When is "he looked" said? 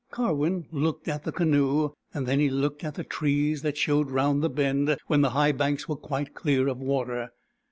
2.39-2.83